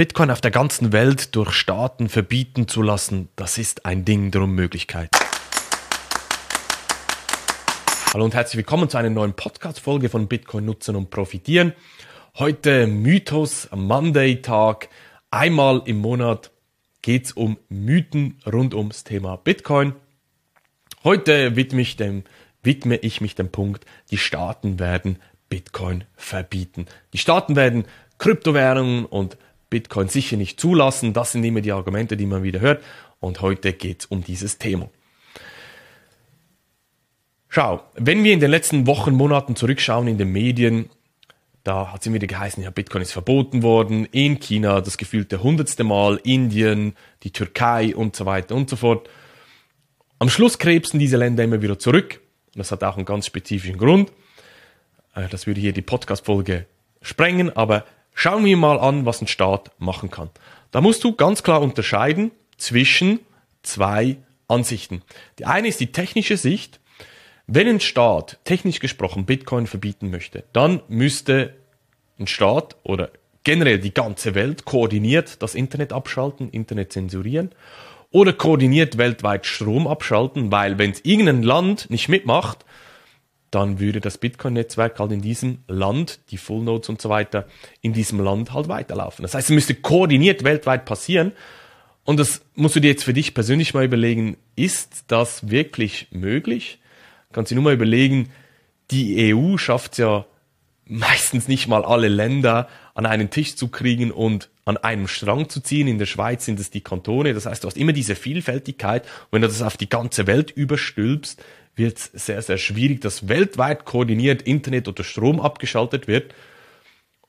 Bitcoin 0.00 0.30
auf 0.30 0.40
der 0.40 0.50
ganzen 0.50 0.94
Welt 0.94 1.36
durch 1.36 1.52
Staaten 1.52 2.08
verbieten 2.08 2.66
zu 2.66 2.80
lassen, 2.80 3.28
das 3.36 3.58
ist 3.58 3.84
ein 3.84 4.06
Ding 4.06 4.30
der 4.30 4.40
Unmöglichkeit. 4.40 5.10
Hallo 8.14 8.24
und 8.24 8.32
herzlich 8.32 8.56
willkommen 8.56 8.88
zu 8.88 8.96
einer 8.96 9.10
neuen 9.10 9.34
Podcast-Folge 9.34 10.08
von 10.08 10.26
Bitcoin 10.26 10.64
nutzen 10.64 10.96
und 10.96 11.10
profitieren. 11.10 11.74
Heute 12.38 12.86
Mythos 12.86 13.68
Monday 13.76 14.40
Tag. 14.40 14.88
Einmal 15.30 15.82
im 15.84 15.98
Monat 15.98 16.50
geht 17.02 17.26
es 17.26 17.32
um 17.32 17.58
Mythen 17.68 18.40
rund 18.50 18.72
ums 18.72 19.04
Thema 19.04 19.36
Bitcoin. 19.36 19.92
Heute 21.04 21.56
widme 21.56 21.82
ich, 21.82 21.98
dem, 21.98 22.24
widme 22.62 22.96
ich 22.96 23.20
mich 23.20 23.34
dem 23.34 23.52
Punkt, 23.52 23.84
die 24.10 24.16
Staaten 24.16 24.78
werden 24.78 25.18
Bitcoin 25.50 26.04
verbieten. 26.16 26.86
Die 27.12 27.18
Staaten 27.18 27.54
werden 27.54 27.84
Kryptowährungen 28.16 29.04
und 29.04 29.36
Bitcoin 29.70 30.08
sicher 30.08 30.36
nicht 30.36 30.60
zulassen. 30.60 31.12
Das 31.12 31.32
sind 31.32 31.44
immer 31.44 31.60
die 31.60 31.72
Argumente, 31.72 32.16
die 32.16 32.26
man 32.26 32.42
wieder 32.42 32.60
hört. 32.60 32.82
Und 33.20 33.40
heute 33.40 33.72
geht 33.72 34.00
es 34.00 34.06
um 34.06 34.22
dieses 34.22 34.58
Thema. 34.58 34.90
Schau, 37.48 37.82
wenn 37.94 38.22
wir 38.22 38.32
in 38.32 38.40
den 38.40 38.50
letzten 38.50 38.86
Wochen, 38.86 39.14
Monaten 39.14 39.56
zurückschauen 39.56 40.06
in 40.06 40.18
den 40.18 40.30
Medien, 40.30 40.88
da 41.64 41.92
hat 41.92 42.00
es 42.00 42.06
immer 42.06 42.14
wieder 42.14 42.26
geheißen, 42.26 42.62
ja, 42.62 42.70
Bitcoin 42.70 43.02
ist 43.02 43.12
verboten 43.12 43.62
worden, 43.62 44.06
in 44.06 44.38
China 44.40 44.80
das 44.80 44.96
gefühlte 44.96 45.42
hundertste 45.42 45.84
Mal, 45.84 46.20
Indien, 46.22 46.94
die 47.22 47.32
Türkei 47.32 47.94
und 47.94 48.16
so 48.16 48.24
weiter 48.24 48.54
und 48.54 48.70
so 48.70 48.76
fort. 48.76 49.08
Am 50.18 50.28
Schluss 50.28 50.58
krebsen 50.58 51.00
diese 51.00 51.16
Länder 51.16 51.44
immer 51.44 51.60
wieder 51.60 51.78
zurück. 51.78 52.20
Das 52.54 52.72
hat 52.72 52.84
auch 52.84 52.96
einen 52.96 53.04
ganz 53.04 53.26
spezifischen 53.26 53.78
Grund. 53.78 54.12
Äh, 55.14 55.28
das 55.28 55.46
würde 55.46 55.60
hier 55.60 55.72
die 55.72 55.82
Podcast-Folge 55.82 56.66
sprengen, 57.02 57.54
aber 57.56 57.84
Schauen 58.14 58.44
wir 58.44 58.56
mal 58.56 58.78
an, 58.78 59.06
was 59.06 59.20
ein 59.20 59.26
Staat 59.26 59.70
machen 59.78 60.10
kann. 60.10 60.30
Da 60.70 60.80
musst 60.80 61.04
du 61.04 61.14
ganz 61.14 61.42
klar 61.42 61.62
unterscheiden 61.62 62.30
zwischen 62.56 63.20
zwei 63.62 64.18
Ansichten. 64.48 65.02
Die 65.38 65.46
eine 65.46 65.68
ist 65.68 65.80
die 65.80 65.92
technische 65.92 66.36
Sicht. 66.36 66.80
Wenn 67.46 67.66
ein 67.66 67.80
Staat 67.80 68.38
technisch 68.44 68.78
gesprochen 68.80 69.24
Bitcoin 69.26 69.66
verbieten 69.66 70.10
möchte, 70.10 70.44
dann 70.52 70.82
müsste 70.88 71.56
ein 72.18 72.26
Staat 72.26 72.76
oder 72.84 73.10
generell 73.42 73.78
die 73.78 73.94
ganze 73.94 74.34
Welt 74.34 74.64
koordiniert 74.64 75.42
das 75.42 75.54
Internet 75.54 75.92
abschalten, 75.92 76.50
Internet 76.50 76.92
zensurieren 76.92 77.50
oder 78.10 78.32
koordiniert 78.32 78.98
weltweit 78.98 79.46
Strom 79.46 79.86
abschalten, 79.86 80.52
weil 80.52 80.78
wenn 80.78 80.90
es 80.90 81.00
irgendein 81.04 81.42
Land 81.42 81.90
nicht 81.90 82.08
mitmacht, 82.08 82.64
dann 83.50 83.80
würde 83.80 84.00
das 84.00 84.18
Bitcoin-Netzwerk 84.18 84.98
halt 84.98 85.12
in 85.12 85.22
diesem 85.22 85.58
Land, 85.66 86.20
die 86.30 86.36
Full 86.36 86.62
Nodes 86.62 86.88
und 86.88 87.00
so 87.00 87.08
weiter, 87.08 87.46
in 87.80 87.92
diesem 87.92 88.20
Land 88.20 88.52
halt 88.52 88.68
weiterlaufen. 88.68 89.22
Das 89.22 89.34
heißt, 89.34 89.50
es 89.50 89.54
müsste 89.54 89.74
koordiniert 89.74 90.44
weltweit 90.44 90.84
passieren. 90.84 91.32
Und 92.04 92.18
das 92.18 92.42
musst 92.54 92.76
du 92.76 92.80
dir 92.80 92.90
jetzt 92.90 93.04
für 93.04 93.12
dich 93.12 93.34
persönlich 93.34 93.74
mal 93.74 93.84
überlegen, 93.84 94.36
ist 94.56 95.04
das 95.08 95.50
wirklich 95.50 96.08
möglich? 96.10 96.78
Kannst 97.32 97.50
du 97.50 97.54
nur 97.54 97.64
mal 97.64 97.74
überlegen, 97.74 98.30
die 98.90 99.34
EU 99.34 99.56
schafft 99.56 99.92
es 99.92 99.98
ja 99.98 100.26
meistens 100.84 101.46
nicht 101.46 101.68
mal 101.68 101.84
alle 101.84 102.08
Länder 102.08 102.68
an 102.94 103.06
einen 103.06 103.30
Tisch 103.30 103.54
zu 103.54 103.68
kriegen 103.68 104.10
und 104.10 104.50
an 104.64 104.76
einem 104.76 105.06
Strang 105.06 105.48
zu 105.48 105.60
ziehen. 105.60 105.86
In 105.86 105.98
der 105.98 106.06
Schweiz 106.06 106.44
sind 106.44 106.58
es 106.58 106.70
die 106.70 106.80
Kantone. 106.80 107.32
Das 107.32 107.46
heißt, 107.46 107.62
du 107.62 107.68
hast 107.68 107.76
immer 107.76 107.92
diese 107.92 108.16
Vielfältigkeit. 108.16 109.04
Und 109.04 109.32
wenn 109.32 109.42
du 109.42 109.48
das 109.48 109.62
auf 109.62 109.76
die 109.76 109.88
ganze 109.88 110.26
Welt 110.26 110.50
überstülpst, 110.50 111.42
wird 111.76 111.98
es 111.98 112.10
sehr, 112.26 112.42
sehr 112.42 112.58
schwierig, 112.58 113.00
dass 113.00 113.28
weltweit 113.28 113.84
koordiniert 113.84 114.42
Internet 114.42 114.88
oder 114.88 115.04
Strom 115.04 115.40
abgeschaltet 115.40 116.08
wird. 116.08 116.34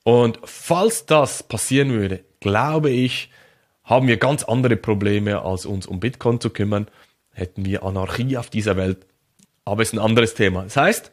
Und 0.03 0.39
falls 0.43 1.05
das 1.05 1.43
passieren 1.43 1.91
würde, 1.91 2.23
glaube 2.39 2.89
ich, 2.89 3.29
haben 3.83 4.07
wir 4.07 4.17
ganz 4.17 4.43
andere 4.43 4.75
Probleme, 4.77 5.41
als 5.41 5.65
uns 5.65 5.85
um 5.85 5.99
Bitcoin 5.99 6.39
zu 6.39 6.49
kümmern. 6.49 6.87
Hätten 7.33 7.65
wir 7.65 7.83
Anarchie 7.83 8.37
auf 8.37 8.49
dieser 8.49 8.77
Welt. 8.77 9.05
Aber 9.65 9.81
es 9.81 9.89
ist 9.89 9.93
ein 9.93 9.99
anderes 9.99 10.33
Thema. 10.33 10.63
Das 10.63 10.77
heißt, 10.77 11.11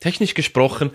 technisch 0.00 0.34
gesprochen, 0.34 0.90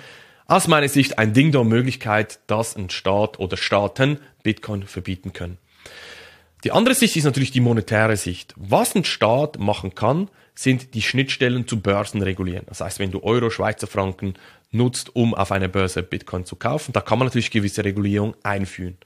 aus 0.45 0.67
meiner 0.67 0.89
Sicht 0.89 1.19
ein 1.19 1.33
Ding 1.33 1.51
der 1.51 1.63
Möglichkeit, 1.63 2.39
dass 2.47 2.75
ein 2.75 2.89
Staat 2.89 3.39
oder 3.39 3.55
Staaten 3.55 4.19
Bitcoin 4.43 4.83
verbieten 4.83 5.33
können. 5.33 5.57
Die 6.63 6.71
andere 6.71 6.95
Sicht 6.95 7.15
ist 7.15 7.23
natürlich 7.23 7.51
die 7.51 7.61
monetäre 7.61 8.17
Sicht. 8.17 8.53
Was 8.57 8.95
ein 8.95 9.05
Staat 9.05 9.59
machen 9.59 9.95
kann, 9.95 10.29
sind 10.59 10.93
die 10.93 11.01
Schnittstellen 11.01 11.69
zu 11.69 11.79
Börsen 11.79 12.21
regulieren. 12.21 12.65
Das 12.67 12.81
heißt, 12.81 12.99
wenn 12.99 13.11
du 13.11 13.23
Euro, 13.23 13.49
Schweizer 13.49 13.87
Franken 13.87 14.33
nutzt, 14.71 15.15
um 15.15 15.33
auf 15.33 15.53
einer 15.53 15.69
Börse 15.69 16.03
Bitcoin 16.03 16.43
zu 16.43 16.57
kaufen, 16.57 16.91
da 16.91 16.99
kann 16.99 17.17
man 17.17 17.27
natürlich 17.27 17.49
gewisse 17.49 17.85
Regulierung 17.85 18.35
einführen. 18.43 18.97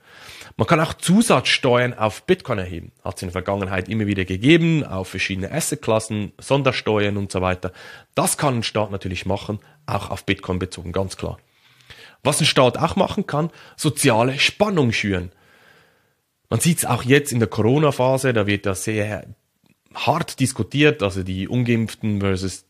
Man 0.56 0.66
kann 0.66 0.80
auch 0.80 0.94
Zusatzsteuern 0.94 1.94
auf 1.94 2.24
Bitcoin 2.24 2.58
erheben. 2.58 2.90
Hat 3.04 3.18
es 3.18 3.22
in 3.22 3.28
der 3.28 3.34
Vergangenheit 3.34 3.88
immer 3.88 4.08
wieder 4.08 4.24
gegeben, 4.24 4.82
auf 4.82 5.06
verschiedene 5.06 5.52
Assetklassen, 5.52 6.32
Sondersteuern 6.40 7.16
und 7.16 7.30
so 7.30 7.40
weiter. 7.40 7.70
Das 8.16 8.36
kann 8.36 8.56
ein 8.56 8.62
Staat 8.64 8.90
natürlich 8.90 9.24
machen, 9.24 9.60
auch 9.86 10.10
auf 10.10 10.26
Bitcoin 10.26 10.58
bezogen, 10.58 10.90
ganz 10.90 11.16
klar. 11.16 11.38
Was 12.24 12.40
ein 12.40 12.46
Staat 12.46 12.78
auch 12.78 12.96
machen 12.96 13.28
kann, 13.28 13.52
soziale 13.76 14.40
Spannung 14.40 14.90
schüren. 14.90 15.30
Man 16.50 16.58
sieht 16.58 16.78
es 16.78 16.84
auch 16.84 17.04
jetzt 17.04 17.30
in 17.30 17.38
der 17.38 17.48
Corona-Phase, 17.48 18.32
da 18.32 18.48
wird 18.48 18.66
da 18.66 18.74
sehr 18.74 19.24
hart 19.94 20.40
diskutiert, 20.40 21.02
also 21.02 21.22
die 21.22 21.48
Ungeimpften 21.48 22.20
versus 22.20 22.66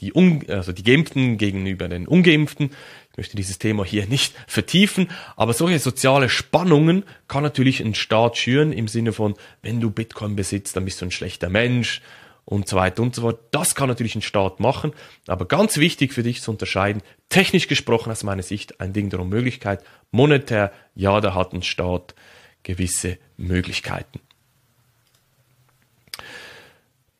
die, 0.00 0.14
Un 0.14 0.44
also 0.48 0.72
die 0.72 0.84
Geimpften 0.84 1.38
gegenüber 1.38 1.88
den 1.88 2.06
Ungeimpften. 2.06 2.70
Ich 3.10 3.16
möchte 3.16 3.36
dieses 3.36 3.58
Thema 3.58 3.84
hier 3.84 4.06
nicht 4.06 4.34
vertiefen, 4.46 5.08
aber 5.36 5.52
solche 5.52 5.78
soziale 5.78 6.28
Spannungen 6.28 7.04
kann 7.26 7.42
natürlich 7.42 7.80
ein 7.80 7.94
Staat 7.94 8.36
schüren 8.36 8.72
im 8.72 8.88
Sinne 8.88 9.12
von, 9.12 9.34
wenn 9.62 9.80
du 9.80 9.90
Bitcoin 9.90 10.36
besitzt, 10.36 10.76
dann 10.76 10.84
bist 10.84 11.00
du 11.00 11.06
ein 11.06 11.10
schlechter 11.10 11.48
Mensch 11.48 12.00
und 12.44 12.68
so 12.68 12.76
weiter 12.76 13.02
und 13.02 13.14
so 13.14 13.22
fort. 13.22 13.40
Das 13.50 13.74
kann 13.74 13.88
natürlich 13.88 14.14
ein 14.14 14.22
Staat 14.22 14.60
machen, 14.60 14.92
aber 15.26 15.46
ganz 15.46 15.78
wichtig 15.78 16.12
für 16.12 16.22
dich 16.22 16.42
zu 16.42 16.50
unterscheiden, 16.50 17.02
technisch 17.28 17.66
gesprochen 17.66 18.12
aus 18.12 18.24
meiner 18.24 18.42
Sicht 18.42 18.80
ein 18.80 18.92
Ding 18.92 19.10
der 19.10 19.20
Unmöglichkeit, 19.20 19.82
monetär, 20.10 20.72
ja, 20.94 21.20
da 21.20 21.34
hat 21.34 21.52
ein 21.52 21.62
Staat 21.62 22.14
gewisse 22.62 23.18
Möglichkeiten. 23.36 24.20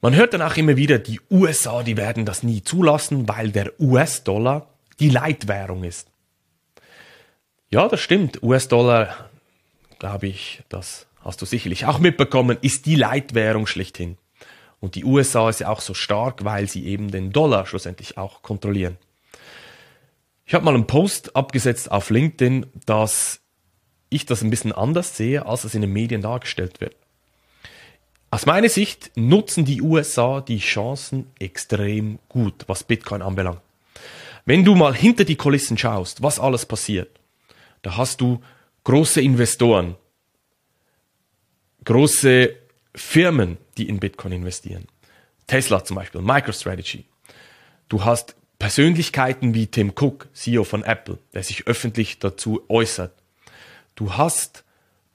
Man 0.00 0.14
hört 0.14 0.32
dann 0.32 0.42
auch 0.42 0.56
immer 0.56 0.76
wieder, 0.76 0.98
die 0.98 1.20
USA, 1.28 1.82
die 1.82 1.96
werden 1.96 2.24
das 2.24 2.44
nie 2.44 2.62
zulassen, 2.62 3.28
weil 3.28 3.50
der 3.50 3.72
US-Dollar 3.80 4.68
die 5.00 5.10
Leitwährung 5.10 5.82
ist. 5.82 6.08
Ja, 7.70 7.88
das 7.88 8.00
stimmt. 8.00 8.42
US-Dollar, 8.42 9.28
glaube 9.98 10.28
ich, 10.28 10.62
das 10.68 11.06
hast 11.24 11.42
du 11.42 11.46
sicherlich 11.46 11.86
auch 11.86 11.98
mitbekommen, 11.98 12.58
ist 12.60 12.86
die 12.86 12.94
Leitwährung 12.94 13.66
schlechthin. 13.66 14.16
Und 14.80 14.94
die 14.94 15.04
USA 15.04 15.50
ist 15.50 15.60
ja 15.60 15.68
auch 15.68 15.80
so 15.80 15.94
stark, 15.94 16.44
weil 16.44 16.68
sie 16.68 16.86
eben 16.86 17.10
den 17.10 17.32
Dollar 17.32 17.66
schlussendlich 17.66 18.16
auch 18.16 18.42
kontrollieren. 18.42 18.96
Ich 20.46 20.54
habe 20.54 20.64
mal 20.64 20.74
einen 20.74 20.86
Post 20.86 21.34
abgesetzt 21.34 21.90
auf 21.90 22.10
LinkedIn, 22.10 22.66
dass 22.86 23.40
ich 24.08 24.24
das 24.24 24.42
ein 24.42 24.50
bisschen 24.50 24.72
anders 24.72 25.16
sehe, 25.16 25.44
als 25.44 25.64
es 25.64 25.74
in 25.74 25.82
den 25.82 25.92
Medien 25.92 26.22
dargestellt 26.22 26.80
wird. 26.80 26.94
Aus 28.30 28.44
meiner 28.44 28.68
Sicht 28.68 29.10
nutzen 29.16 29.64
die 29.64 29.80
USA 29.80 30.42
die 30.42 30.58
Chancen 30.58 31.30
extrem 31.38 32.18
gut, 32.28 32.64
was 32.66 32.84
Bitcoin 32.84 33.22
anbelangt. 33.22 33.62
Wenn 34.44 34.64
du 34.64 34.74
mal 34.74 34.94
hinter 34.94 35.24
die 35.24 35.36
Kulissen 35.36 35.78
schaust, 35.78 36.22
was 36.22 36.38
alles 36.38 36.66
passiert, 36.66 37.20
da 37.82 37.96
hast 37.96 38.20
du 38.20 38.42
große 38.84 39.22
Investoren, 39.22 39.96
große 41.84 42.54
Firmen, 42.94 43.56
die 43.78 43.88
in 43.88 43.98
Bitcoin 43.98 44.32
investieren. 44.32 44.86
Tesla 45.46 45.82
zum 45.82 45.96
Beispiel, 45.96 46.20
MicroStrategy. 46.20 47.04
Du 47.88 48.04
hast 48.04 48.36
Persönlichkeiten 48.58 49.54
wie 49.54 49.68
Tim 49.68 49.92
Cook, 49.98 50.28
CEO 50.34 50.64
von 50.64 50.84
Apple, 50.84 51.18
der 51.32 51.42
sich 51.42 51.66
öffentlich 51.66 52.18
dazu 52.18 52.62
äußert. 52.68 53.12
Du 53.94 54.14
hast 54.14 54.64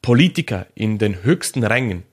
Politiker 0.02 0.66
in 0.74 0.98
den 0.98 1.24
höchsten 1.24 1.64
Rängen, 1.64 2.04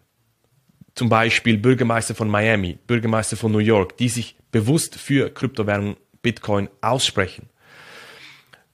zum 1.00 1.08
Beispiel 1.08 1.56
Bürgermeister 1.56 2.14
von 2.14 2.28
Miami, 2.28 2.76
Bürgermeister 2.86 3.38
von 3.38 3.50
New 3.50 3.58
York, 3.58 3.96
die 3.96 4.10
sich 4.10 4.36
bewusst 4.52 4.96
für 4.96 5.30
Kryptowährung 5.30 5.96
Bitcoin 6.20 6.68
aussprechen. 6.82 7.48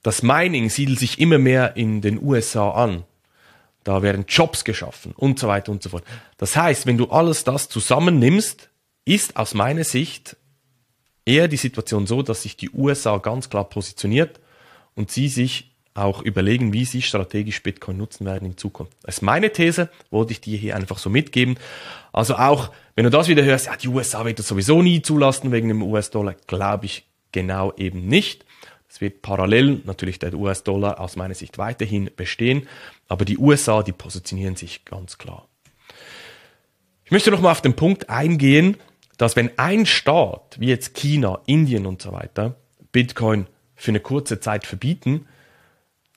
Das 0.03 0.25
Mining 0.25 0.69
siedelt 0.69 0.99
sich 0.99 1.21
immer 1.21 1.39
mehr 1.39 1.77
in 1.77 2.01
den 2.01 2.21
USA 2.21 2.71
an. 2.71 3.05
Da 3.85 4.03
werden 4.03 4.25
Jobs 4.27 4.65
geschaffen 4.65 5.13
und 5.17 5.39
so 5.39 5.47
weiter 5.47 5.71
und 5.71 5.85
so 5.85 5.91
fort. 5.91 6.03
Das 6.37 6.57
heißt, 6.57 6.85
wenn 6.87 6.99
du 6.99 7.11
alles 7.11 7.45
das 7.45 7.69
zusammennimmst, 7.69 8.71
ist 9.05 9.37
aus 9.37 9.55
meiner 9.55 9.85
Sicht 9.85 10.37
eher 11.25 11.47
die 11.47 11.57
Situation 11.57 12.09
so, 12.09 12.23
dass 12.23 12.43
sich 12.43 12.57
die 12.57 12.71
USA 12.71 13.19
ganz 13.19 13.51
klar 13.51 13.69
positioniert 13.69 14.41
und 14.97 15.13
sie 15.13 15.29
sich 15.29 15.76
auch 15.99 16.23
überlegen, 16.23 16.73
wie 16.73 16.85
sie 16.85 17.03
strategisch 17.03 17.63
Bitcoin 17.63 17.97
nutzen 17.97 18.27
werden 18.27 18.47
in 18.47 18.57
Zukunft. 18.57 18.93
Das 19.03 19.17
ist 19.17 19.23
meine 19.23 19.53
These, 19.53 19.89
wollte 20.11 20.33
ich 20.33 20.41
dir 20.41 20.59
hier 20.59 20.77
einfach 20.77 20.99
so 20.99 21.11
mitgeben. 21.11 21.59
Also 22.13 22.37
auch, 22.37 22.71
wenn 22.95 23.05
du 23.05 23.11
das 23.11 23.29
wieder 23.29 23.45
hörst, 23.45 23.67
ja, 23.67 23.77
die 23.77 23.89
USA 23.89 24.25
wird 24.25 24.39
das 24.39 24.49
sowieso 24.49 24.83
nie 24.83 25.03
zulassen 25.03 25.53
wegen 25.53 25.69
dem 25.69 25.83
US-Dollar, 25.83 26.35
glaube 26.47 26.87
ich 26.87 27.07
genau 27.33 27.73
eben 27.77 28.07
nicht. 28.07 28.45
Es 28.89 29.01
wird 29.01 29.21
parallel 29.21 29.83
natürlich 29.85 30.19
der 30.19 30.33
US-Dollar 30.35 31.01
aus 31.01 31.17
meiner 31.17 31.35
Sicht 31.35 31.59
weiterhin 31.59 32.11
bestehen, 32.17 32.69
aber 33.09 33.25
die 33.25 33.39
USA, 33.39 33.83
die 33.83 33.93
positionieren 33.93 34.57
sich 34.57 34.85
ganz 34.85 35.19
klar. 35.19 35.49
Ich 37.05 37.11
möchte 37.11 37.31
noch 37.31 37.41
mal 37.41 37.53
auf 37.53 37.61
den 37.61 37.77
Punkt 37.77 38.09
eingehen, 38.09 38.77
dass 39.19 39.37
wenn 39.37 39.59
ein 39.59 39.87
Staat 39.87 40.57
wie 40.59 40.69
jetzt 40.69 40.95
China, 40.95 41.41
Indien 41.47 41.87
und 41.87 42.03
so 42.03 42.13
weiter 42.13 42.57
Bitcoin 42.93 43.47
für 43.75 43.91
eine 43.91 44.01
kurze 44.01 44.41
Zeit 44.41 44.67
verbieten, 44.67 45.27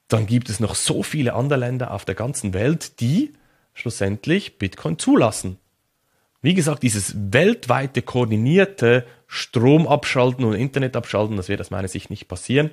dann 0.09 0.25
gibt 0.25 0.49
es 0.49 0.59
noch 0.59 0.75
so 0.75 1.03
viele 1.03 1.33
andere 1.33 1.59
Länder 1.59 1.91
auf 1.91 2.03
der 2.03 2.15
ganzen 2.15 2.53
Welt, 2.53 2.99
die 2.99 3.33
schlussendlich 3.73 4.57
Bitcoin 4.57 4.99
zulassen. 4.99 5.57
Wie 6.41 6.53
gesagt, 6.53 6.83
dieses 6.83 7.13
weltweite 7.15 8.01
koordinierte 8.01 9.05
Strom 9.27 9.87
abschalten 9.87 10.45
und 10.45 10.53
Internet 10.53 10.95
abschalten, 10.95 11.37
das 11.37 11.47
wird 11.47 11.61
aus 11.61 11.69
meiner 11.69 11.87
Sicht 11.87 12.09
nicht 12.09 12.27
passieren. 12.27 12.71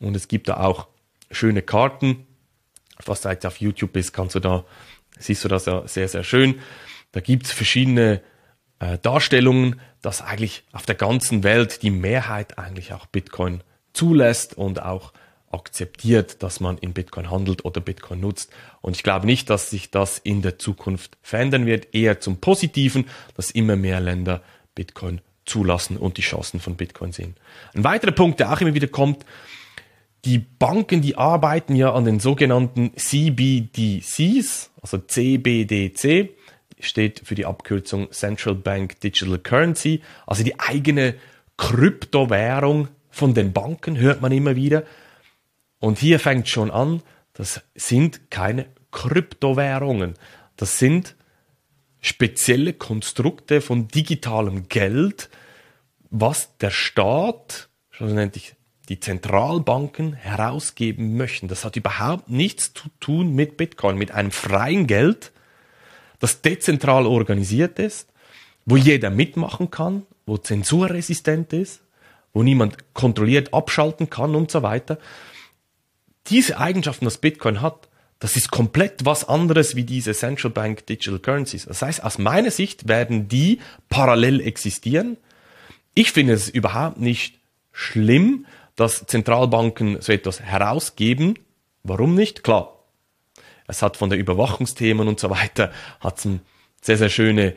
Und 0.00 0.16
es 0.16 0.26
gibt 0.26 0.48
da 0.48 0.58
auch 0.58 0.88
schöne 1.30 1.62
Karten. 1.62 2.26
Was 3.04 3.20
da 3.20 3.32
jetzt 3.32 3.44
auf 3.44 3.60
YouTube 3.60 3.92
bist, 3.92 4.12
kannst 4.12 4.34
du 4.34 4.40
da, 4.40 4.64
siehst 5.18 5.44
du 5.44 5.48
das 5.48 5.66
ja 5.66 5.86
sehr, 5.86 6.08
sehr 6.08 6.24
schön. 6.24 6.60
Da 7.12 7.20
gibt 7.20 7.46
es 7.46 7.52
verschiedene 7.52 8.22
äh, 8.78 8.98
Darstellungen, 8.98 9.80
dass 10.00 10.22
eigentlich 10.22 10.64
auf 10.72 10.86
der 10.86 10.94
ganzen 10.94 11.42
Welt 11.42 11.82
die 11.82 11.90
Mehrheit 11.90 12.58
eigentlich 12.58 12.92
auch 12.92 13.06
Bitcoin 13.06 13.62
zulässt 13.92 14.56
und 14.56 14.80
auch 14.80 15.12
akzeptiert, 15.54 16.42
dass 16.42 16.60
man 16.60 16.76
in 16.78 16.92
Bitcoin 16.92 17.30
handelt 17.30 17.64
oder 17.64 17.80
Bitcoin 17.80 18.20
nutzt. 18.20 18.52
Und 18.82 18.96
ich 18.96 19.02
glaube 19.02 19.26
nicht, 19.26 19.48
dass 19.48 19.70
sich 19.70 19.90
das 19.90 20.18
in 20.18 20.42
der 20.42 20.58
Zukunft 20.58 21.16
verändern 21.22 21.64
wird, 21.64 21.94
eher 21.94 22.20
zum 22.20 22.38
Positiven, 22.38 23.06
dass 23.36 23.50
immer 23.50 23.76
mehr 23.76 24.00
Länder 24.00 24.42
Bitcoin 24.74 25.20
zulassen 25.46 25.96
und 25.96 26.16
die 26.18 26.22
Chancen 26.22 26.60
von 26.60 26.76
Bitcoin 26.76 27.12
sehen. 27.12 27.36
Ein 27.74 27.84
weiterer 27.84 28.12
Punkt, 28.12 28.40
der 28.40 28.52
auch 28.52 28.60
immer 28.60 28.74
wieder 28.74 28.88
kommt, 28.88 29.24
die 30.24 30.38
Banken, 30.38 31.02
die 31.02 31.16
arbeiten 31.16 31.76
ja 31.76 31.92
an 31.92 32.04
den 32.04 32.18
sogenannten 32.18 32.92
CBDCs, 32.96 34.70
also 34.80 34.98
CBDC, 34.98 36.30
steht 36.80 37.22
für 37.24 37.34
die 37.34 37.46
Abkürzung 37.46 38.10
Central 38.10 38.54
Bank 38.54 39.00
Digital 39.00 39.38
Currency, 39.38 40.02
also 40.26 40.42
die 40.42 40.58
eigene 40.58 41.14
Kryptowährung 41.56 42.88
von 43.10 43.34
den 43.34 43.52
Banken, 43.52 43.98
hört 43.98 44.22
man 44.22 44.32
immer 44.32 44.56
wieder. 44.56 44.84
Und 45.84 45.98
hier 45.98 46.18
fängt 46.18 46.48
schon 46.48 46.70
an, 46.70 47.02
das 47.34 47.60
sind 47.74 48.30
keine 48.30 48.64
Kryptowährungen. 48.90 50.14
Das 50.56 50.78
sind 50.78 51.14
spezielle 52.00 52.72
Konstrukte 52.72 53.60
von 53.60 53.88
digitalem 53.88 54.68
Geld, 54.68 55.28
was 56.08 56.56
der 56.56 56.70
Staat, 56.70 57.68
schon 57.90 58.14
nennt 58.14 58.34
ich 58.34 58.54
die 58.88 58.98
Zentralbanken 58.98 60.14
herausgeben 60.14 61.18
möchten. 61.18 61.48
Das 61.48 61.66
hat 61.66 61.76
überhaupt 61.76 62.30
nichts 62.30 62.72
zu 62.72 62.88
tun 62.98 63.34
mit 63.34 63.58
Bitcoin, 63.58 63.98
mit 63.98 64.10
einem 64.10 64.30
freien 64.30 64.86
Geld, 64.86 65.32
das 66.18 66.40
dezentral 66.40 67.04
organisiert 67.04 67.78
ist, 67.78 68.08
wo 68.64 68.78
jeder 68.78 69.10
mitmachen 69.10 69.70
kann, 69.70 70.06
wo 70.24 70.38
zensurresistent 70.38 71.52
ist, 71.52 71.82
wo 72.32 72.42
niemand 72.42 72.94
kontrolliert 72.94 73.52
abschalten 73.52 74.08
kann 74.08 74.34
und 74.34 74.50
so 74.50 74.62
weiter 74.62 74.98
diese 76.28 76.58
Eigenschaften, 76.58 77.04
das 77.04 77.18
Bitcoin 77.18 77.60
hat, 77.60 77.88
das 78.18 78.36
ist 78.36 78.50
komplett 78.50 79.04
was 79.04 79.28
anderes 79.28 79.76
wie 79.76 79.84
diese 79.84 80.14
Central 80.14 80.50
Bank 80.50 80.86
Digital 80.86 81.18
Currencies. 81.18 81.66
Das 81.66 81.82
heißt, 81.82 82.02
aus 82.02 82.18
meiner 82.18 82.50
Sicht 82.50 82.88
werden 82.88 83.28
die 83.28 83.60
parallel 83.88 84.40
existieren. 84.40 85.18
Ich 85.94 86.12
finde 86.12 86.32
es 86.32 86.48
überhaupt 86.48 86.98
nicht 86.98 87.38
schlimm, 87.72 88.46
dass 88.76 89.06
Zentralbanken 89.06 90.00
so 90.00 90.12
etwas 90.12 90.40
herausgeben. 90.40 91.38
Warum 91.82 92.14
nicht? 92.14 92.42
Klar, 92.42 92.78
es 93.66 93.82
hat 93.82 93.96
von 93.96 94.10
der 94.10 94.18
Überwachungsthemen 94.18 95.06
und 95.08 95.20
so 95.20 95.30
weiter, 95.30 95.72
hat 96.00 96.18
es 96.18 96.28
sehr, 96.80 96.96
sehr 96.96 97.10
schöne, 97.10 97.54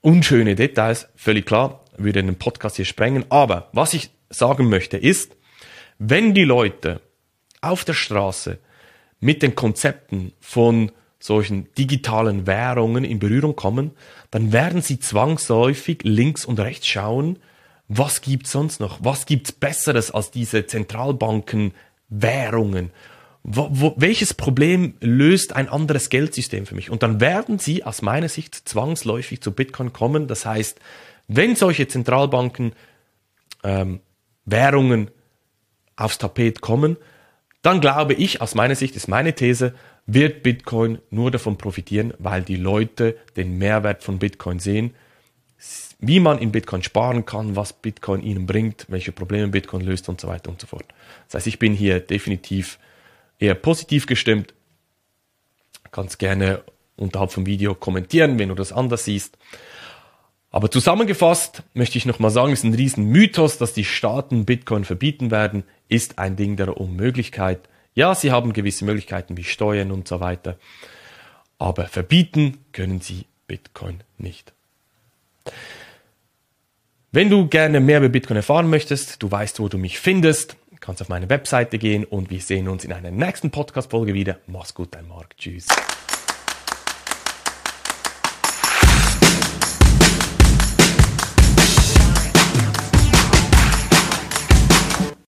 unschöne 0.00 0.54
Details, 0.54 1.08
völlig 1.16 1.46
klar, 1.46 1.84
würde 1.96 2.22
den 2.22 2.36
Podcast 2.36 2.76
hier 2.76 2.84
sprengen. 2.84 3.24
Aber 3.30 3.68
was 3.72 3.94
ich 3.94 4.10
sagen 4.28 4.68
möchte 4.68 4.96
ist, 4.96 5.36
wenn 5.98 6.34
die 6.34 6.44
Leute 6.44 7.00
auf 7.70 7.84
der 7.84 7.94
Straße 7.94 8.58
mit 9.20 9.42
den 9.42 9.54
Konzepten 9.54 10.32
von 10.40 10.90
solchen 11.18 11.72
digitalen 11.74 12.46
Währungen 12.46 13.04
in 13.04 13.18
Berührung 13.18 13.56
kommen, 13.56 13.92
dann 14.30 14.52
werden 14.52 14.82
sie 14.82 15.00
zwangsläufig 15.00 16.00
links 16.02 16.44
und 16.44 16.60
rechts 16.60 16.86
schauen, 16.86 17.38
was 17.88 18.20
gibt 18.20 18.46
sonst 18.46 18.80
noch? 18.80 18.98
Was 19.02 19.26
gibt's 19.26 19.52
Besseres 19.52 20.10
als 20.10 20.30
diese 20.30 20.66
Zentralbanken 20.66 21.72
Währungen? 22.08 22.90
Wo, 23.42 23.68
wo, 23.70 23.94
welches 23.98 24.32
Problem 24.32 24.94
löst 25.00 25.54
ein 25.54 25.68
anderes 25.68 26.08
Geldsystem 26.08 26.64
für 26.64 26.74
mich? 26.74 26.90
Und 26.90 27.02
dann 27.02 27.20
werden 27.20 27.58
sie 27.58 27.84
aus 27.84 28.00
meiner 28.00 28.28
Sicht 28.30 28.54
zwangsläufig 28.54 29.42
zu 29.42 29.52
Bitcoin 29.52 29.92
kommen. 29.92 30.28
Das 30.28 30.46
heißt, 30.46 30.80
wenn 31.28 31.54
solche 31.54 31.86
Zentralbanken 31.86 32.72
ähm, 33.62 34.00
Währungen 34.46 35.10
aufs 35.96 36.18
Tapet 36.18 36.62
kommen, 36.62 36.96
dann 37.64 37.80
glaube 37.80 38.12
ich, 38.12 38.42
aus 38.42 38.54
meiner 38.54 38.74
Sicht 38.74 38.94
ist 38.94 39.08
meine 39.08 39.34
These, 39.34 39.74
wird 40.06 40.42
Bitcoin 40.42 40.98
nur 41.10 41.30
davon 41.30 41.56
profitieren, 41.56 42.12
weil 42.18 42.42
die 42.42 42.56
Leute 42.56 43.16
den 43.36 43.56
Mehrwert 43.56 44.04
von 44.04 44.18
Bitcoin 44.18 44.58
sehen, 44.58 44.94
wie 45.98 46.20
man 46.20 46.38
in 46.38 46.52
Bitcoin 46.52 46.82
sparen 46.82 47.24
kann, 47.24 47.56
was 47.56 47.72
Bitcoin 47.72 48.22
ihnen 48.22 48.44
bringt, 48.44 48.84
welche 48.88 49.12
Probleme 49.12 49.48
Bitcoin 49.48 49.80
löst 49.80 50.10
und 50.10 50.20
so 50.20 50.28
weiter 50.28 50.50
und 50.50 50.60
so 50.60 50.66
fort. 50.66 50.84
Das 51.26 51.36
heißt, 51.36 51.46
ich 51.46 51.58
bin 51.58 51.72
hier 51.72 52.00
definitiv 52.00 52.78
eher 53.38 53.54
positiv 53.54 54.04
gestimmt. 54.04 54.52
Kannst 55.90 56.18
gerne 56.18 56.64
unterhalb 56.96 57.32
vom 57.32 57.46
Video 57.46 57.74
kommentieren, 57.74 58.38
wenn 58.38 58.50
du 58.50 58.54
das 58.54 58.72
anders 58.72 59.06
siehst. 59.06 59.38
Aber 60.50 60.70
zusammengefasst 60.70 61.62
möchte 61.72 61.96
ich 61.96 62.04
nochmal 62.04 62.30
sagen, 62.30 62.52
es 62.52 62.58
ist 62.58 62.64
ein 62.64 62.74
riesen 62.74 63.06
Mythos, 63.06 63.56
dass 63.56 63.72
die 63.72 63.86
Staaten 63.86 64.44
Bitcoin 64.44 64.84
verbieten 64.84 65.30
werden 65.30 65.64
ist 65.88 66.18
ein 66.18 66.36
Ding 66.36 66.56
der 66.56 66.76
Unmöglichkeit. 66.76 67.68
Ja, 67.94 68.14
sie 68.14 68.32
haben 68.32 68.52
gewisse 68.52 68.84
Möglichkeiten 68.84 69.36
wie 69.36 69.44
Steuern 69.44 69.92
und 69.92 70.08
so 70.08 70.20
weiter, 70.20 70.58
aber 71.58 71.86
verbieten 71.86 72.58
können 72.72 73.00
sie 73.00 73.26
Bitcoin 73.46 74.02
nicht. 74.18 74.52
Wenn 77.12 77.30
du 77.30 77.46
gerne 77.46 77.78
mehr 77.78 77.98
über 77.98 78.08
Bitcoin 78.08 78.36
erfahren 78.36 78.68
möchtest, 78.68 79.22
du 79.22 79.30
weißt, 79.30 79.60
wo 79.60 79.68
du 79.68 79.78
mich 79.78 80.00
findest, 80.00 80.56
kannst 80.80 81.00
auf 81.00 81.08
meine 81.08 81.30
Webseite 81.30 81.78
gehen 81.78 82.04
und 82.04 82.30
wir 82.30 82.40
sehen 82.40 82.68
uns 82.68 82.84
in 82.84 82.92
einer 82.92 83.10
nächsten 83.10 83.50
Podcast-Folge 83.50 84.14
wieder. 84.14 84.38
Mach's 84.46 84.74
gut, 84.74 84.88
dein 84.94 85.08
Marc. 85.08 85.36
Tschüss. 85.36 85.66